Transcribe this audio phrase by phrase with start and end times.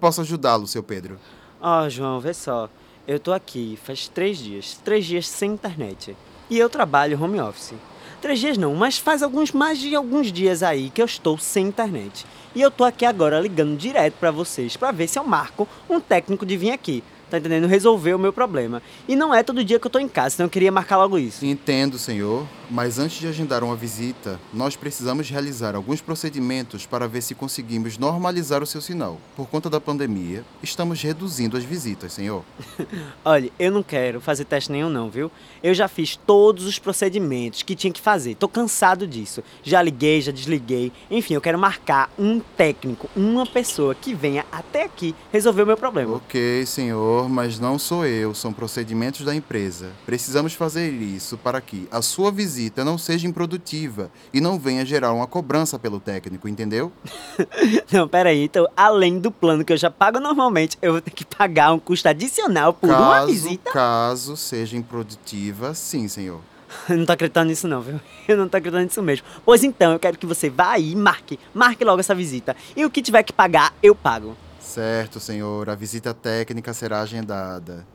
[0.00, 1.18] Posso ajudá-lo, seu Pedro?
[1.60, 2.68] Ó, oh, João, vê só.
[3.06, 4.80] Eu tô aqui faz três dias.
[4.84, 6.16] Três dias sem internet.
[6.48, 7.74] E eu trabalho home office.
[8.20, 11.66] Três dias não, mas faz alguns mais de alguns dias aí que eu estou sem
[11.66, 12.26] internet.
[12.54, 16.00] E eu tô aqui agora ligando direto para vocês para ver se eu marco um
[16.00, 17.66] técnico de vir aqui tá entendendo?
[17.66, 18.82] Resolver o meu problema.
[19.06, 21.18] E não é todo dia que eu tô em casa, então eu queria marcar logo
[21.18, 21.44] isso.
[21.44, 22.46] Entendo, senhor.
[22.70, 27.96] Mas antes de agendar uma visita, nós precisamos realizar alguns procedimentos para ver se conseguimos
[27.96, 29.18] normalizar o seu sinal.
[29.34, 32.44] Por conta da pandemia, estamos reduzindo as visitas, senhor.
[33.24, 35.30] Olha, eu não quero fazer teste nenhum não, viu?
[35.62, 38.34] Eu já fiz todos os procedimentos que tinha que fazer.
[38.34, 39.42] Tô cansado disso.
[39.62, 40.92] Já liguei, já desliguei.
[41.10, 45.76] Enfim, eu quero marcar um técnico, uma pessoa que venha até aqui resolver o meu
[45.76, 46.16] problema.
[46.16, 49.90] Ok, senhor, mas não sou eu, são procedimentos da empresa.
[50.04, 54.84] Precisamos fazer isso para que a sua visita visita não seja improdutiva e não venha
[54.84, 56.90] gerar uma cobrança pelo técnico, entendeu?
[57.92, 58.42] não, peraí.
[58.42, 61.78] Então, além do plano que eu já pago normalmente, eu vou ter que pagar um
[61.78, 63.70] custo adicional por caso, uma visita?
[63.70, 66.40] Caso seja improdutiva, sim, senhor.
[66.88, 68.00] Eu não tô acreditando nisso não, viu?
[68.26, 69.24] Eu não tô acreditando nisso mesmo.
[69.42, 71.38] Pois então, eu quero que você vá aí e marque.
[71.54, 72.54] Marque logo essa visita.
[72.76, 74.36] E o que tiver que pagar, eu pago.
[74.60, 75.70] Certo, senhor.
[75.70, 77.86] A visita técnica será agendada.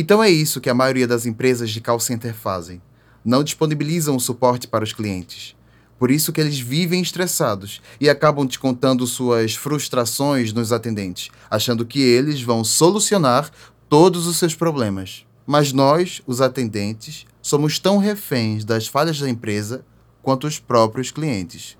[0.00, 2.80] Então é isso que a maioria das empresas de call center fazem.
[3.24, 5.56] Não disponibilizam o suporte para os clientes.
[5.98, 12.00] Por isso que eles vivem estressados e acabam descontando suas frustrações nos atendentes, achando que
[12.00, 13.50] eles vão solucionar
[13.88, 15.26] todos os seus problemas.
[15.44, 19.84] Mas nós, os atendentes, somos tão reféns das falhas da empresa
[20.22, 21.76] quanto os próprios clientes.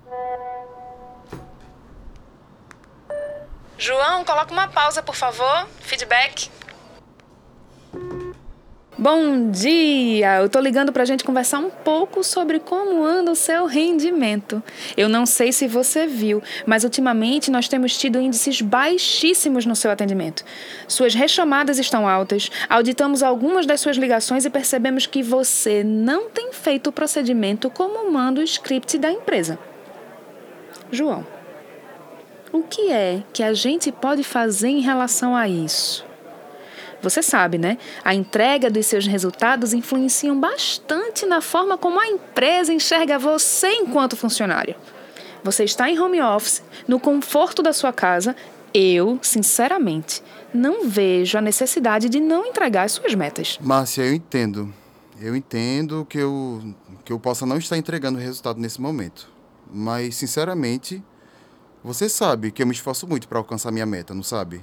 [3.78, 5.68] João, coloca uma pausa, por favor.
[5.78, 6.57] Feedback.
[9.00, 10.40] Bom dia!
[10.40, 14.60] Eu tô ligando pra gente conversar um pouco sobre como anda o seu rendimento.
[14.96, 19.92] Eu não sei se você viu, mas ultimamente nós temos tido índices baixíssimos no seu
[19.92, 20.44] atendimento.
[20.88, 26.52] Suas rechamadas estão altas, auditamos algumas das suas ligações e percebemos que você não tem
[26.52, 29.60] feito o procedimento como manda o script da empresa.
[30.90, 31.24] João,
[32.50, 36.07] o que é que a gente pode fazer em relação a isso?
[37.02, 37.78] Você sabe, né?
[38.04, 44.16] A entrega dos seus resultados influenciam bastante na forma como a empresa enxerga você enquanto
[44.16, 44.74] funcionário.
[45.44, 48.34] Você está em home office, no conforto da sua casa.
[48.74, 50.22] Eu, sinceramente,
[50.52, 53.58] não vejo a necessidade de não entregar as suas metas.
[53.60, 54.72] Márcia, eu entendo.
[55.20, 59.30] Eu entendo que eu, que eu possa não estar entregando resultado nesse momento.
[59.72, 61.02] Mas, sinceramente,
[61.82, 64.60] você sabe que eu me esforço muito para alcançar minha meta, não sabe?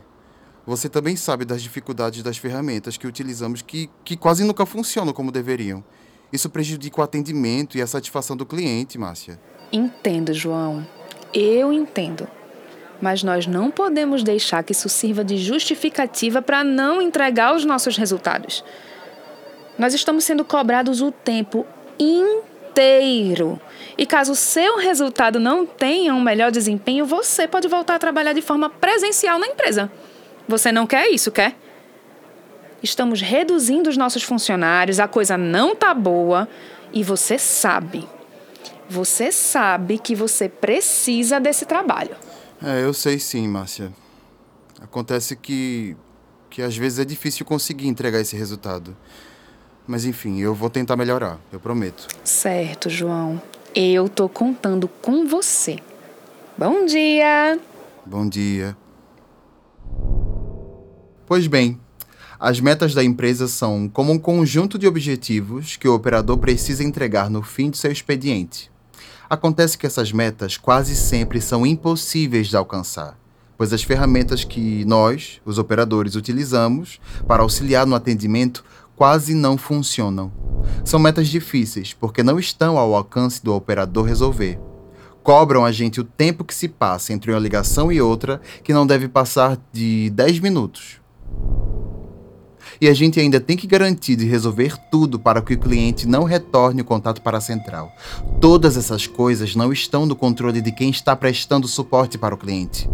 [0.65, 5.31] Você também sabe das dificuldades das ferramentas que utilizamos que, que quase nunca funcionam como
[5.31, 5.83] deveriam.
[6.33, 9.39] Isso prejudica o atendimento e a satisfação do cliente, Márcia.
[9.71, 10.85] Entendo, João.
[11.33, 12.27] Eu entendo.
[12.99, 17.95] Mas nós não podemos deixar que isso sirva de justificativa para não entregar os nossos
[17.95, 18.63] resultados.
[19.77, 21.65] Nós estamos sendo cobrados o tempo
[21.99, 23.59] inteiro.
[23.97, 28.33] E caso o seu resultado não tenha um melhor desempenho, você pode voltar a trabalhar
[28.33, 29.91] de forma presencial na empresa.
[30.47, 31.55] Você não quer isso, quer?
[32.81, 36.47] Estamos reduzindo os nossos funcionários, a coisa não tá boa
[36.93, 38.07] e você sabe.
[38.87, 42.15] Você sabe que você precisa desse trabalho.
[42.63, 43.91] É, eu sei sim, Márcia.
[44.81, 45.97] Acontece que
[46.55, 48.95] que às vezes é difícil conseguir entregar esse resultado.
[49.85, 52.07] Mas enfim, eu vou tentar melhorar, eu prometo.
[52.23, 53.41] Certo, João.
[53.75, 55.79] Eu tô contando com você.
[56.57, 57.59] Bom dia.
[58.05, 58.77] Bom dia.
[61.27, 61.79] Pois bem,
[62.39, 67.31] as metas da empresa são como um conjunto de objetivos que o operador precisa entregar
[67.31, 68.69] no fim de seu expediente.
[69.27, 73.17] Acontece que essas metas quase sempre são impossíveis de alcançar,
[73.57, 78.63] pois as ferramentas que nós, os operadores, utilizamos para auxiliar no atendimento
[78.95, 80.31] quase não funcionam.
[80.83, 84.59] São metas difíceis porque não estão ao alcance do operador resolver.
[85.23, 88.85] Cobram a gente o tempo que se passa entre uma ligação e outra, que não
[88.85, 91.03] deve passar de 10 minutos
[92.79, 96.23] e a gente ainda tem que garantir de resolver tudo para que o cliente não
[96.23, 97.91] retorne o contato para a central.
[98.41, 102.89] Todas essas coisas não estão no controle de quem está prestando suporte para o cliente.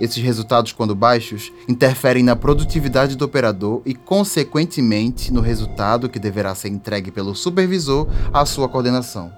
[0.00, 6.54] Esses resultados, quando baixos, interferem na produtividade do operador e, consequentemente, no resultado que deverá
[6.54, 9.30] ser entregue pelo supervisor à sua coordenação.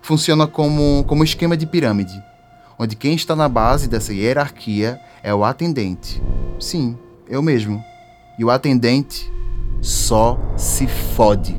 [0.00, 2.22] Funciona como, como esquema de pirâmide,
[2.78, 6.22] onde quem está na base dessa hierarquia é o atendente.
[6.58, 6.96] Sim,
[7.28, 7.84] eu mesmo
[8.38, 9.30] e o atendente
[9.80, 11.58] só se fode.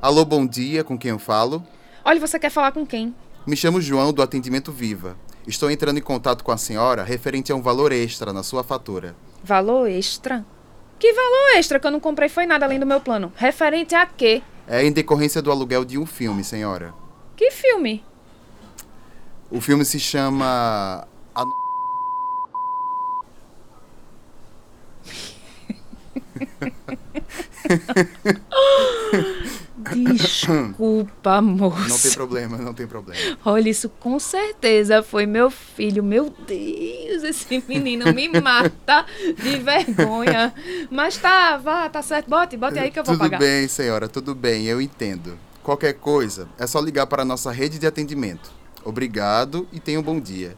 [0.00, 1.62] Alô, bom dia, com quem eu falo?
[2.04, 3.14] Olha, você quer falar com quem?
[3.46, 5.16] Me chamo João do Atendimento Viva.
[5.46, 9.16] Estou entrando em contato com a senhora referente a um valor extra na sua fatura.
[9.42, 10.44] Valor extra?
[10.98, 13.32] Que valor extra que eu não comprei foi nada além do meu plano?
[13.36, 14.42] Referente a quê?
[14.66, 16.94] É em decorrência do aluguel de um filme, senhora.
[17.36, 18.04] Que filme?
[19.50, 21.06] O filme se chama.
[21.34, 21.44] A...
[29.94, 31.88] Desculpa, moço.
[31.88, 33.38] Não tem problema, não tem problema.
[33.44, 36.02] Olha, isso com certeza foi meu filho.
[36.02, 39.06] Meu Deus, esse menino me mata
[39.42, 40.52] de vergonha.
[40.90, 42.28] Mas tá, vá, tá certo.
[42.28, 43.38] Bote, bote aí que eu vou tudo pagar.
[43.38, 45.38] Tudo bem, senhora, tudo bem, eu entendo.
[45.62, 48.50] Qualquer coisa, é só ligar para a nossa rede de atendimento.
[48.84, 50.56] Obrigado e tenha um bom dia.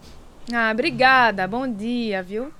[0.52, 1.46] Ah, obrigada.
[1.46, 2.52] Bom dia, viu?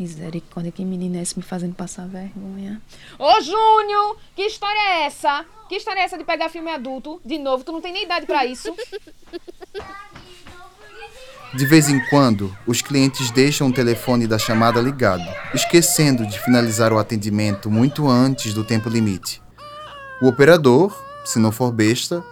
[0.00, 2.80] Misericórdia, que menina é esse me fazendo passar vergonha.
[3.18, 5.44] Ô, Júnior, que história é essa?
[5.68, 7.20] Que história é essa de pegar filme adulto?
[7.22, 8.74] De novo, tu não tem nem idade para isso.
[11.52, 16.92] De vez em quando, os clientes deixam o telefone da chamada ligado, esquecendo de finalizar
[16.94, 19.42] o atendimento muito antes do tempo limite.
[20.22, 22.24] O operador, se não for besta,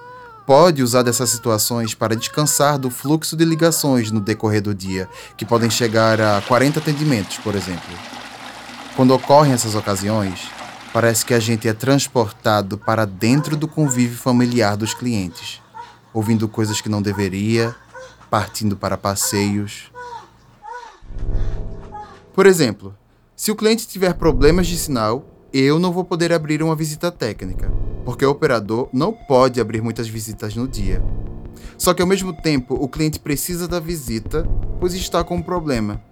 [0.49, 5.07] pode usar dessas situações para descansar do fluxo de ligações no decorrer do dia,
[5.37, 7.95] que podem chegar a 40 atendimentos, por exemplo.
[8.97, 10.49] Quando ocorrem essas ocasiões,
[10.91, 15.61] parece que a gente é transportado para dentro do convívio familiar dos clientes,
[16.15, 17.77] ouvindo coisas que não deveria,
[18.31, 19.93] partindo para passeios.
[22.33, 22.97] Por exemplo,
[23.37, 27.71] se o cliente tiver problemas de sinal, eu não vou poder abrir uma visita técnica
[28.09, 31.05] porque o operador não pode abrir muitas visitas no dia.
[31.77, 34.49] Só que ao mesmo tempo, o cliente precisa da visita,
[34.81, 36.03] pois está com um problema.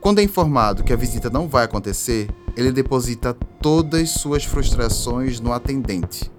[0.00, 5.52] Quando é informado que a visita não vai acontecer, ele deposita todas suas frustrações no
[5.52, 6.32] atendente.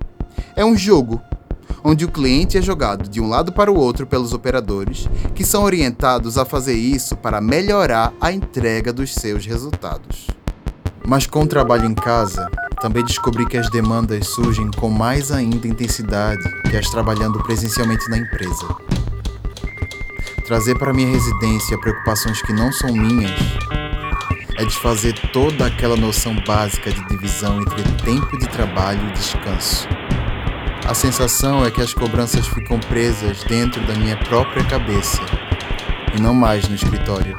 [0.56, 1.22] É um jogo,
[1.84, 5.62] onde o cliente é jogado de um lado para o outro pelos operadores, que são
[5.62, 10.39] orientados a fazer isso para melhorar a entrega dos seus resultados.
[11.08, 12.50] Mas com o trabalho em casa,
[12.82, 18.18] também descobri que as demandas surgem com mais ainda intensidade que as trabalhando presencialmente na
[18.18, 18.68] empresa.
[20.46, 23.40] Trazer para minha residência preocupações que não são minhas
[24.58, 29.88] é desfazer toda aquela noção básica de divisão entre tempo de trabalho e descanso.
[30.86, 35.22] A sensação é que as cobranças ficam presas dentro da minha própria cabeça
[36.14, 37.38] e não mais no escritório.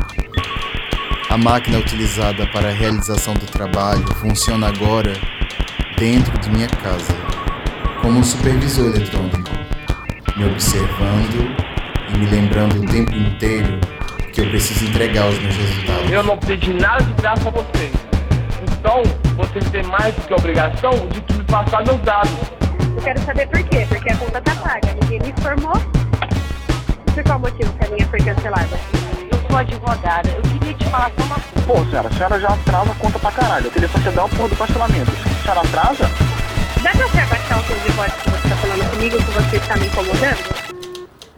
[1.30, 5.12] A máquina utilizada para a realização do trabalho funciona agora
[5.96, 7.14] dentro de minha casa,
[8.02, 9.48] como um supervisor eletrônico,
[10.36, 11.54] me observando
[12.12, 13.78] e me lembrando o tempo inteiro
[14.32, 16.10] que eu preciso entregar os meus resultados.
[16.10, 17.92] Eu não pedi nada de graça a vocês.
[18.72, 19.02] Então,
[19.36, 22.32] vocês têm mais do que a obrigação de me passar meus dados.
[22.96, 24.96] Eu quero saber por quê, porque a conta tá paga.
[25.00, 25.80] Ninguém me informou.
[27.14, 28.80] Por qual motivo que a minha foi cancelada?
[29.50, 30.29] sou advogada.
[31.66, 33.66] Pô, senhora, a senhora já atrasa a conta pra caralho.
[33.68, 35.10] Eu queria só te dar o porra do parcelamento.
[35.10, 36.04] A senhora atrasa?
[36.82, 39.56] Dá pra você abaixar o tom de voz que você tá falando comigo, que você
[39.56, 40.88] está me incomodando?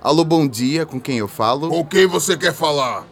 [0.03, 1.69] Alô, bom dia, com quem eu falo?
[1.69, 3.06] Com quem você quer falar?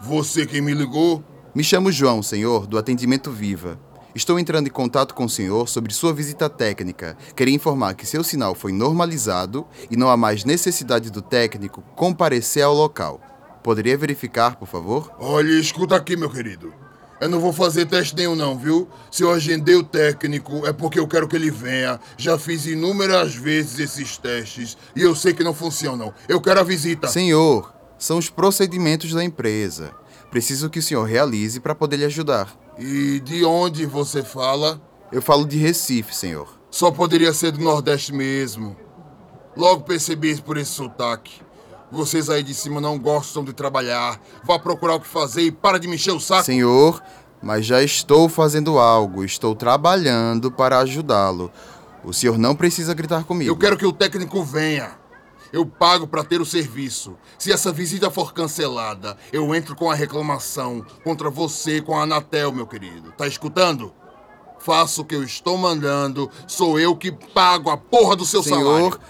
[0.00, 1.22] Você quem me ligou?
[1.54, 3.78] Me chamo João, senhor, do Atendimento Viva.
[4.14, 7.18] Estou entrando em contato com o senhor sobre sua visita técnica.
[7.36, 12.62] Queria informar que seu sinal foi normalizado e não há mais necessidade do técnico comparecer
[12.62, 13.20] ao local.
[13.66, 15.10] Poderia verificar, por favor?
[15.18, 16.72] Olha, escuta aqui, meu querido.
[17.20, 18.88] Eu não vou fazer teste nenhum, não, viu?
[19.10, 21.98] Se eu agendei o técnico, é porque eu quero que ele venha.
[22.16, 26.14] Já fiz inúmeras vezes esses testes e eu sei que não funcionam.
[26.28, 27.08] Eu quero a visita.
[27.08, 29.90] Senhor, são os procedimentos da empresa.
[30.30, 32.56] Preciso que o senhor realize para poder lhe ajudar.
[32.78, 34.80] E de onde você fala?
[35.10, 36.56] Eu falo de Recife, senhor.
[36.70, 38.76] Só poderia ser do Nordeste mesmo.
[39.56, 41.44] Logo percebi isso por esse sotaque.
[41.90, 44.20] Vocês aí de cima não gostam de trabalhar.
[44.44, 46.44] Vá procurar o que fazer e para de me encher o saco.
[46.44, 47.02] Senhor,
[47.42, 49.24] mas já estou fazendo algo.
[49.24, 51.50] Estou trabalhando para ajudá-lo.
[52.04, 53.50] O senhor não precisa gritar comigo.
[53.50, 54.92] Eu quero que o técnico venha.
[55.52, 57.16] Eu pago para ter o serviço.
[57.38, 62.52] Se essa visita for cancelada, eu entro com a reclamação contra você com a Anatel,
[62.52, 63.12] meu querido.
[63.12, 63.92] Tá escutando?
[64.58, 66.30] Faço o que eu estou mandando.
[66.46, 69.00] Sou eu que pago a porra do seu Senhor, salário.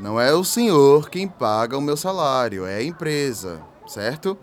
[0.00, 4.34] Não é o senhor quem paga o meu salário, é a empresa, certo?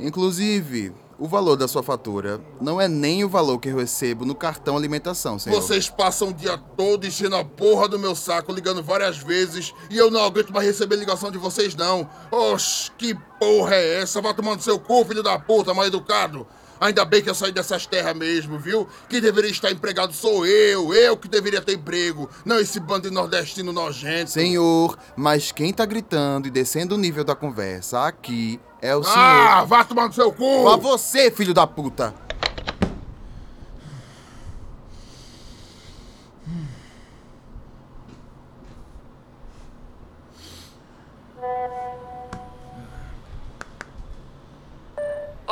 [0.00, 4.34] Inclusive, o valor da sua fatura não é nem o valor que eu recebo no
[4.34, 5.62] cartão alimentação, senhor.
[5.62, 9.96] Vocês passam o dia todo enchendo a porra do meu saco, ligando várias vezes, e
[9.96, 12.10] eu não aguento mais receber ligação de vocês, não.
[12.32, 14.20] Oxe, que porra é essa?
[14.20, 16.44] Vá tomando seu cu, filho da puta, mal educado.
[16.80, 18.88] Ainda bem que eu saí dessas terras mesmo, viu?
[19.08, 20.92] Quem deveria estar empregado sou eu.
[20.92, 22.28] Eu que deveria ter emprego.
[22.44, 24.30] Não esse bando de nordestino nojento.
[24.30, 29.16] Senhor, mas quem tá gritando e descendo o nível da conversa aqui é o senhor.
[29.18, 30.64] Ah, vá tomar no seu cu!
[30.64, 32.25] Vá você, filho da puta!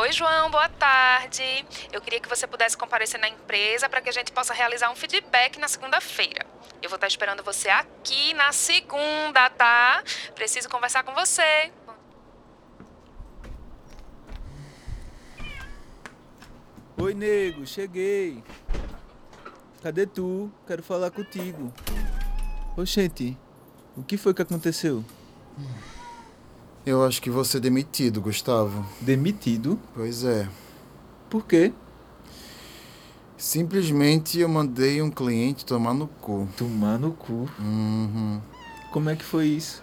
[0.05, 1.65] Oi, João, boa tarde.
[1.91, 4.95] Eu queria que você pudesse comparecer na empresa para que a gente possa realizar um
[4.95, 6.45] feedback na segunda-feira.
[6.83, 10.05] Eu vou estar esperando você aqui na segunda, tá?
[10.35, 11.73] Preciso conversar com você.
[16.99, 18.45] Oi, nego, cheguei.
[19.83, 20.53] Cadê tu?
[20.67, 21.73] Quero falar contigo.
[22.77, 23.39] Oxente,
[23.97, 25.03] o que foi que aconteceu?
[26.87, 28.85] Eu acho que vou ser demitido, Gustavo.
[29.01, 29.79] Demitido?
[29.95, 30.47] Pois é.
[31.31, 31.73] Por quê?
[33.39, 36.47] Simplesmente eu mandei um cliente tomar no cu.
[36.59, 37.49] Tomar no cu?
[37.59, 38.39] Uhum.
[38.93, 39.83] Como é que foi isso?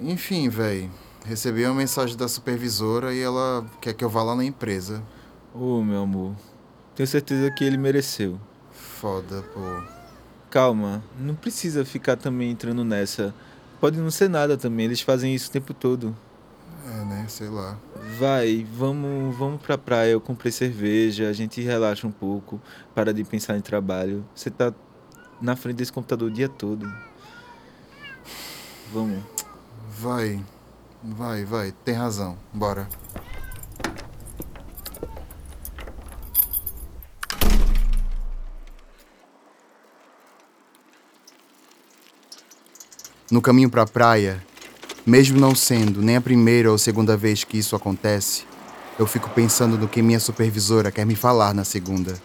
[0.00, 0.90] Enfim, véi.
[1.24, 5.02] Recebi uma mensagem da supervisora e ela quer que eu vá lá na empresa.
[5.54, 6.34] Ô, oh, meu amor.
[6.96, 8.40] Tenho certeza que ele mereceu.
[8.72, 9.60] Foda, pô.
[10.50, 13.32] Calma, não precisa ficar também entrando nessa.
[13.80, 16.16] Pode não ser nada também, eles fazem isso o tempo todo.
[17.30, 17.78] Sei lá.
[18.18, 20.10] Vai, vamos, vamos pra praia.
[20.10, 22.60] Eu comprei cerveja, a gente relaxa um pouco,
[22.92, 24.26] para de pensar em trabalho.
[24.34, 24.74] Você tá
[25.40, 26.92] na frente desse computador o dia todo.
[28.92, 29.22] Vamos.
[29.96, 30.44] Vai,
[31.02, 31.72] vai, vai.
[31.84, 32.36] Tem razão.
[32.52, 32.88] Bora.
[43.30, 44.44] No caminho para a praia,
[45.06, 48.44] mesmo não sendo nem a primeira ou segunda vez que isso acontece,
[48.98, 52.20] eu fico pensando no que minha supervisora quer me falar na segunda.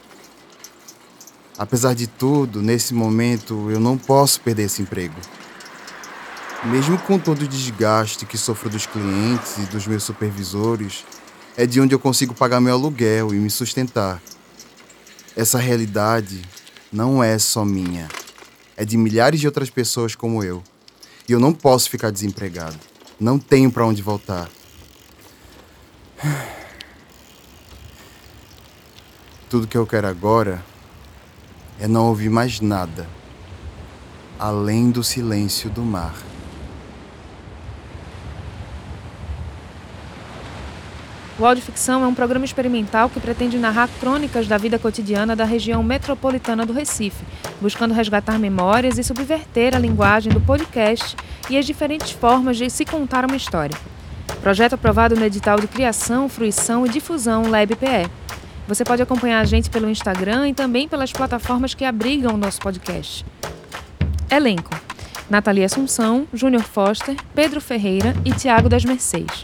[1.58, 5.16] Apesar de tudo, nesse momento eu não posso perder esse emprego.
[6.66, 11.06] Mesmo com todo o desgaste que sofro dos clientes e dos meus supervisores,
[11.56, 14.22] é de onde eu consigo pagar meu aluguel e me sustentar.
[15.36, 16.42] Essa realidade
[16.92, 18.10] não é só minha,
[18.76, 20.62] é de milhares de outras pessoas como eu.
[21.28, 22.78] E eu não posso ficar desempregado.
[23.20, 24.50] Não tenho para onde voltar.
[29.50, 30.64] Tudo que eu quero agora
[31.80, 33.08] é não ouvir mais nada
[34.40, 36.16] além do silêncio do mar.
[41.38, 45.84] O Audioficção é um programa experimental que pretende narrar crônicas da vida cotidiana da região
[45.84, 47.26] metropolitana do Recife,
[47.60, 51.18] buscando resgatar memórias e subverter a linguagem do podcast
[51.50, 53.78] e as diferentes formas de se contar uma história.
[54.40, 58.10] Projeto aprovado no edital de criação, fruição e difusão LabPE.
[58.66, 62.62] Você pode acompanhar a gente pelo Instagram e também pelas plataformas que abrigam o nosso
[62.62, 63.26] podcast.
[64.32, 64.72] Elenco:
[65.30, 69.44] Natalia Assunção, Júnior Foster, Pedro Ferreira e Tiago das Mercês.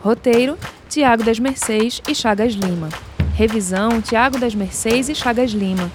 [0.00, 0.58] Roteiro:
[0.90, 2.88] Tiago das Mercês e Chagas Lima.
[3.36, 5.88] Revisão: Tiago das Mercês e Chagas Lima.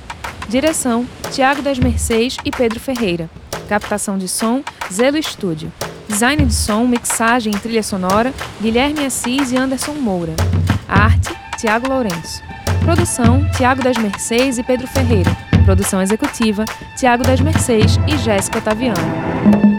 [0.47, 3.29] Direção: Tiago das Mercês e Pedro Ferreira.
[3.67, 5.69] Captação de som: Zelo Estúdio.
[6.07, 10.33] Design de som, mixagem e trilha sonora: Guilherme Assis e Anderson Moura.
[10.87, 12.41] Arte: Tiago Lourenço.
[12.85, 15.35] Produção: Tiago das Mercês e Pedro Ferreira.
[15.65, 16.63] Produção executiva:
[16.95, 19.74] Tiago das Mercês e Jéssica Otaviano.